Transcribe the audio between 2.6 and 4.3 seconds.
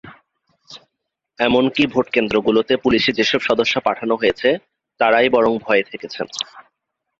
পুলিশের যেসব সদস্য পাঠানো